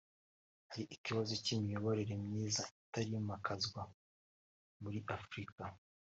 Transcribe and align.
hari 0.69 0.83
ikibazo 0.95 1.33
cy’imiyoborere 1.43 2.13
myiza 2.25 2.63
itarimakwazwa 2.81 3.81
muri 4.81 4.97
Afurika 5.17 5.63